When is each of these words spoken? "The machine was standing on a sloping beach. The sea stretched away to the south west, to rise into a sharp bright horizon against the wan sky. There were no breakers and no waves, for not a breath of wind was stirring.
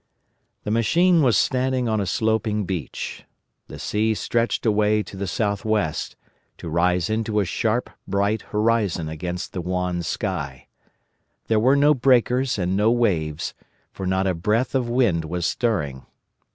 "The 0.63 0.71
machine 0.71 1.21
was 1.21 1.37
standing 1.37 1.87
on 1.87 2.01
a 2.01 2.07
sloping 2.07 2.65
beach. 2.65 3.23
The 3.67 3.77
sea 3.77 4.15
stretched 4.15 4.65
away 4.65 5.03
to 5.03 5.15
the 5.15 5.27
south 5.27 5.63
west, 5.63 6.15
to 6.57 6.69
rise 6.69 7.07
into 7.07 7.39
a 7.39 7.45
sharp 7.45 7.87
bright 8.07 8.41
horizon 8.49 9.07
against 9.09 9.53
the 9.53 9.61
wan 9.61 10.01
sky. 10.01 10.65
There 11.49 11.59
were 11.59 11.75
no 11.75 11.93
breakers 11.93 12.57
and 12.57 12.75
no 12.75 12.89
waves, 12.89 13.53
for 13.91 14.07
not 14.07 14.25
a 14.25 14.33
breath 14.33 14.73
of 14.73 14.89
wind 14.89 15.23
was 15.23 15.45
stirring. 15.45 16.07